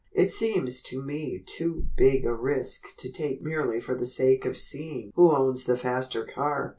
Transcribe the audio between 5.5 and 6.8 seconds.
the faster car."